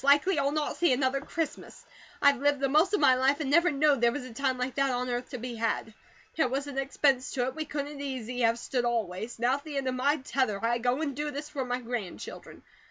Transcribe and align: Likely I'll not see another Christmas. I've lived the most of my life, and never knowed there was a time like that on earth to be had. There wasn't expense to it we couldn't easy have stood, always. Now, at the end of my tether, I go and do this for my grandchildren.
Likely 0.03 0.39
I'll 0.39 0.49
not 0.51 0.77
see 0.77 0.91
another 0.93 1.21
Christmas. 1.21 1.85
I've 2.23 2.41
lived 2.41 2.59
the 2.59 2.67
most 2.67 2.91
of 2.95 2.99
my 2.99 3.13
life, 3.13 3.39
and 3.39 3.51
never 3.51 3.69
knowed 3.69 4.01
there 4.01 4.11
was 4.11 4.25
a 4.25 4.33
time 4.33 4.57
like 4.57 4.73
that 4.73 4.89
on 4.89 5.09
earth 5.11 5.29
to 5.29 5.37
be 5.37 5.53
had. 5.57 5.93
There 6.35 6.47
wasn't 6.49 6.79
expense 6.79 7.33
to 7.33 7.45
it 7.45 7.53
we 7.53 7.65
couldn't 7.65 8.01
easy 8.01 8.39
have 8.41 8.57
stood, 8.57 8.83
always. 8.83 9.37
Now, 9.37 9.57
at 9.57 9.63
the 9.63 9.77
end 9.77 9.87
of 9.87 9.93
my 9.93 10.17
tether, 10.17 10.59
I 10.65 10.79
go 10.79 11.03
and 11.03 11.15
do 11.15 11.29
this 11.29 11.49
for 11.49 11.65
my 11.65 11.79
grandchildren. 11.81 12.63